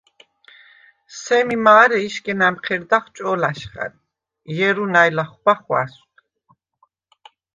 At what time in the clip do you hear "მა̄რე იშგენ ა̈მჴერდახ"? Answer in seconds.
1.65-3.05